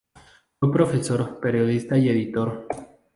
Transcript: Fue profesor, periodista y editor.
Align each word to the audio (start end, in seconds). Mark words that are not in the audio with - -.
Fue 0.59 0.71
profesor, 0.71 1.39
periodista 1.39 1.95
y 1.95 2.09
editor. 2.09 2.67